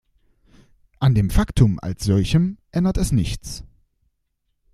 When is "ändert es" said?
2.71-3.11